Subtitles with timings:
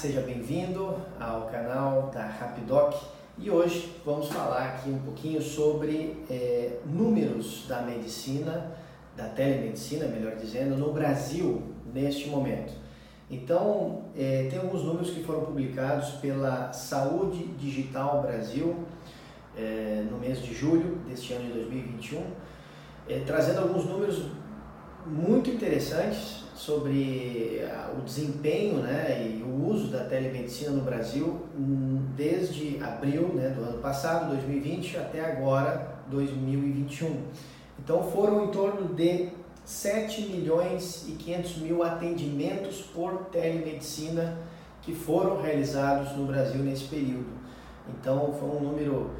[0.00, 2.94] seja bem-vindo ao canal da Rapidoc
[3.36, 8.72] e hoje vamos falar aqui um pouquinho sobre é, números da medicina,
[9.14, 12.72] da telemedicina, melhor dizendo, no Brasil neste momento.
[13.30, 18.74] Então, é, tem alguns números que foram publicados pela Saúde Digital Brasil
[19.54, 22.22] é, no mês de julho deste ano de 2021,
[23.06, 24.22] é, trazendo alguns números
[25.06, 32.02] muito interessantes sobre ah, o desempenho né, e o uso da telemedicina no Brasil hum,
[32.14, 37.16] desde abril né, do ano passado, 2020, até agora, 2021.
[37.78, 39.30] Então foram em torno de
[39.64, 44.36] 7 milhões e 500 mil atendimentos por telemedicina
[44.82, 47.40] que foram realizados no Brasil nesse período.
[47.88, 49.12] Então foi um número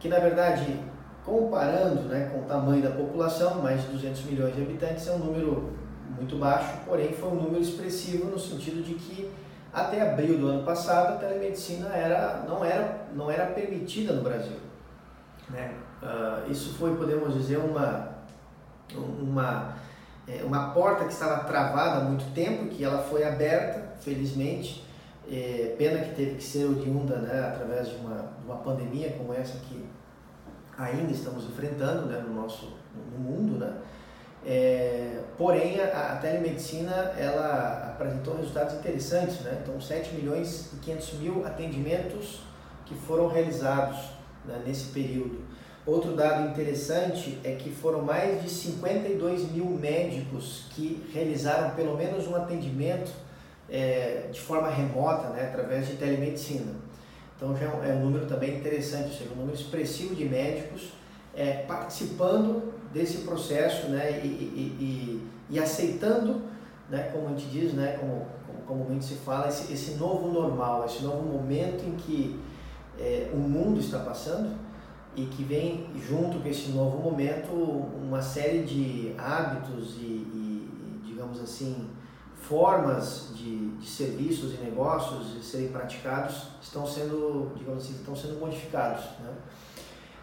[0.00, 0.74] que na verdade
[1.22, 5.18] comparando né, com o tamanho da população, mais de 200 milhões de habitantes, é um
[5.18, 9.30] número muito baixo, porém foi um número expressivo no sentido de que
[9.72, 14.56] até abril do ano passado a telemedicina era, não, era, não era permitida no Brasil.
[15.50, 15.74] Né?
[16.02, 18.08] Uh, isso foi, podemos dizer, uma,
[18.96, 19.74] uma,
[20.26, 24.84] é, uma porta que estava travada há muito tempo, que ela foi aberta, felizmente,
[25.30, 29.58] é, pena que teve que ser oriunda né, através de uma, uma pandemia como essa
[29.58, 29.84] que
[30.78, 32.78] ainda estamos enfrentando né, no nosso
[33.12, 33.74] no mundo, né?
[34.46, 39.60] É, porém, a, a, telemedicina ela apresentou resultados interessantes, né?
[39.62, 42.40] Então, 7 milhões e 500 mil atendimentos
[42.86, 43.98] que foram realizados
[44.44, 45.40] né, nesse período.
[45.84, 52.26] Outro dado interessante é que foram mais de 52 mil médicos que realizaram pelo menos
[52.26, 53.10] um atendimento
[53.70, 56.72] é, de forma remota, né, através de telemedicina.
[57.36, 60.92] Então já é um é número também interessante, ou seja, um número expressivo de médicos
[61.34, 64.76] é, participando desse processo né, e, e,
[65.50, 66.42] e, e, aceitando,
[66.88, 70.84] né, como a gente diz, né, como, como comumente se fala, esse, esse novo normal,
[70.84, 72.38] esse novo momento em que
[72.98, 74.56] é, o mundo está passando
[75.14, 81.40] e que vem junto com esse novo momento uma série de hábitos e, e digamos
[81.40, 81.88] assim,
[82.36, 89.04] formas de, de, serviços e negócios serem praticados estão sendo, digamos assim, estão sendo modificados.
[89.20, 89.34] Né?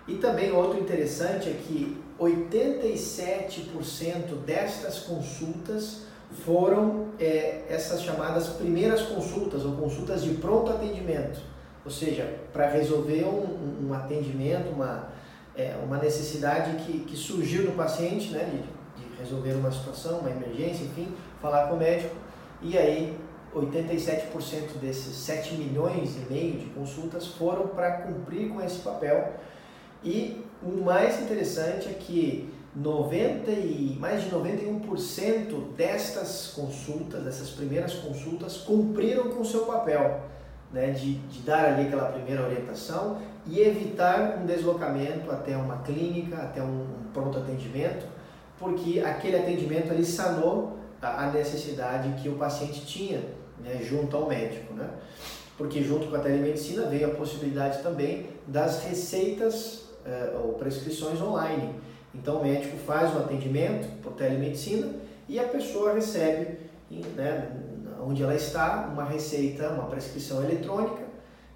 [0.08, 6.04] E também outro interessante é que 87% destas consultas
[6.44, 11.40] foram é, essas chamadas primeiras consultas ou consultas de pronto atendimento,
[11.84, 15.10] ou seja, para resolver um, um, atendimento, uma,
[15.56, 18.58] é, uma necessidade que, que surgiu no paciente, né, de,
[19.02, 21.08] de resolver uma situação, uma emergência, enfim,
[21.42, 22.16] falar com o médico
[22.62, 23.18] e aí
[23.56, 29.34] 87% desses 7 milhões e meio de consultas foram para cumprir com esse papel.
[30.04, 37.94] E o mais interessante é que 90 e, mais de 91% destas consultas, dessas primeiras
[37.94, 40.22] consultas, cumpriram com o seu papel,
[40.72, 46.36] né, de, de dar ali aquela primeira orientação e evitar um deslocamento até uma clínica,
[46.38, 48.06] até um, pronto atendimento,
[48.60, 53.20] porque aquele atendimento ali sanou a necessidade que o paciente tinha
[53.64, 54.74] né, junto ao médico.
[54.74, 54.90] Né?
[55.58, 59.85] Porque junto com a telemedicina veio a possibilidade também das receitas
[60.44, 61.76] ou prescrições online.
[62.14, 64.94] Então o médico faz o atendimento por telemedicina
[65.28, 66.60] e a pessoa recebe,
[67.16, 67.52] né,
[68.02, 71.04] onde ela está, uma receita, uma prescrição eletrônica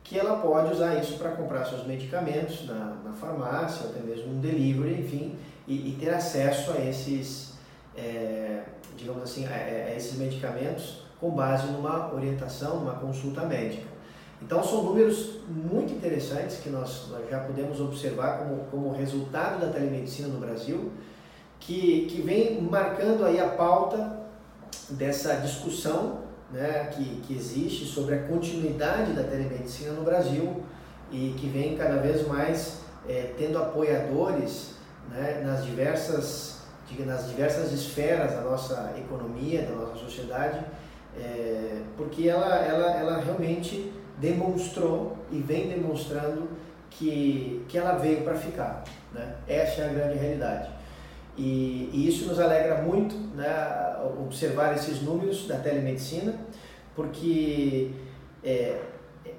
[0.04, 4.34] que ela pode usar isso para comprar seus medicamentos na, na farmácia, ou até mesmo
[4.34, 5.36] um delivery, enfim,
[5.68, 7.54] e, e ter acesso a esses
[7.96, 8.64] é,
[8.98, 13.88] digamos assim, a, a esses medicamentos com base numa orientação, numa consulta médica.
[14.42, 20.30] Então são números muito interessantes que nós, já podemos observar como, como resultado da telemedicina
[20.30, 20.92] no Brasil,
[21.60, 24.18] que, que vem marcando aí a pauta
[24.90, 26.20] dessa discussão
[26.52, 30.64] né, que, que existe sobre a continuidade da telemedicina no Brasil
[31.12, 34.76] e que vem cada vez mais é, tendo apoiadores
[35.10, 36.60] né, nas diversas
[37.06, 40.60] nas diversas esferas da nossa economia, da nossa sociedade,
[41.16, 46.50] é, porque ela, ela, ela realmente demonstrou e vem demonstrando
[46.90, 48.84] que, que ela veio para ficar.
[49.14, 49.36] Né?
[49.48, 50.70] Essa é a grande realidade.
[51.38, 53.48] E, e, isso nos alegra muito né,
[54.22, 56.36] observar esses números da telemedicina,
[56.96, 57.92] porque
[58.44, 58.82] é,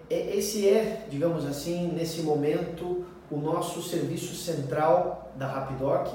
[0.08, 6.08] é, esse é, digamos assim, nesse momento, o nosso serviço central da Rapidoc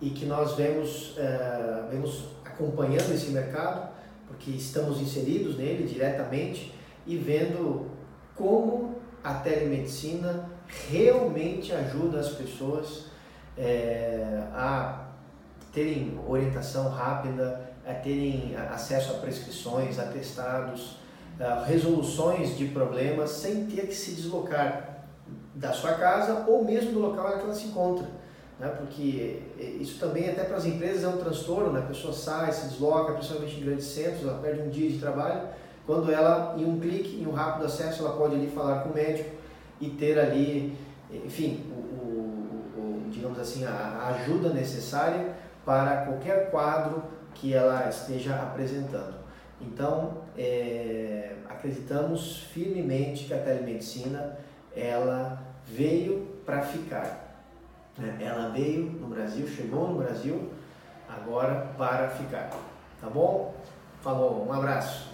[0.00, 3.88] e que nós vemos, uh, vemos acompanhando esse mercado,
[4.28, 6.72] porque estamos inseridos nele diretamente
[7.06, 7.86] e vendo
[8.36, 10.50] como a telemedicina
[10.90, 13.06] realmente ajuda as pessoas
[13.56, 15.04] é, a
[15.72, 20.96] terem orientação rápida, a terem acesso a prescrições, atestados,
[21.38, 25.04] uh, resoluções de problemas sem ter que se deslocar
[25.54, 28.06] da sua casa ou mesmo do local que ela se encontra.
[28.58, 28.68] Né?
[28.68, 29.42] Porque
[29.80, 31.72] isso também, até para as empresas, é um transtorno.
[31.72, 31.80] Né?
[31.80, 35.48] A pessoa sai, se desloca, principalmente em grandes centros, ela perde um dia de trabalho.
[35.86, 38.94] Quando ela, em um clique, em um rápido acesso, ela pode ali falar com o
[38.94, 39.30] médico
[39.80, 40.76] e ter ali,
[41.10, 45.34] enfim, o, o, o digamos assim, a, ajuda necessária
[45.64, 47.02] para qualquer quadro
[47.34, 49.14] que ela esteja apresentando.
[49.60, 54.38] Então, é, acreditamos firmemente que a telemedicina
[54.74, 57.42] ela veio para ficar.
[57.98, 58.18] Né?
[58.20, 60.50] Ela veio no Brasil, chegou no Brasil,
[61.08, 62.50] agora para ficar.
[63.00, 63.54] Tá bom?
[64.00, 65.13] Falou, um abraço.